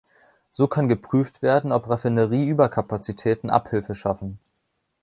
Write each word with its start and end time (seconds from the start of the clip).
So 0.49 0.65
kann 0.65 0.87
geprüft 0.87 1.43
werden, 1.43 1.71
ob 1.71 1.87
Raffinerieüberkapazitäten 1.87 3.51
Abhilfe 3.51 3.93
schaffen. 3.93 4.39